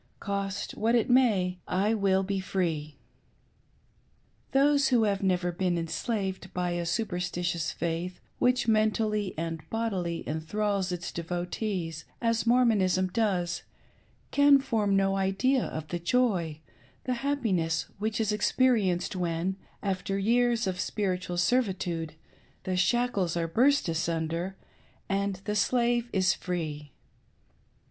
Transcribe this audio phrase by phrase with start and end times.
[0.19, 2.97] Cost me what it may, I w/// be free!"
[4.51, 10.91] Those who have never been enslaved by a superstitious faith which mentally and bodily enthrals
[10.91, 13.61] its devotees, as Mormon' ism does,
[14.31, 16.61] can form no idea of the joy,
[17.03, 22.15] the happiness, whichis experienced when, after years of spiritual servitude,
[22.63, 24.55] the shackles are burst asunder
[25.11, 26.91] arid the slave is" free